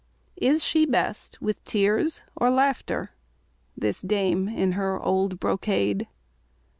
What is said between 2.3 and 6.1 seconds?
or laughter, This dame in her old brocade?